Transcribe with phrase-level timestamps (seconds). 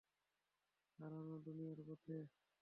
[0.99, 2.17] হারানো দুনিয়ার পথে!